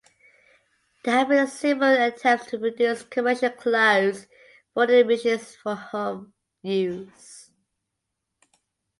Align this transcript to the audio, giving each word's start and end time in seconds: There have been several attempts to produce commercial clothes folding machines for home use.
There 1.03 1.13
have 1.19 1.27
been 1.27 1.45
several 1.45 1.93
attempts 2.01 2.47
to 2.47 2.57
produce 2.57 3.03
commercial 3.03 3.51
clothes 3.51 4.25
folding 4.73 5.05
machines 5.05 5.53
for 5.55 5.75
home 5.75 6.33
use. 6.63 7.51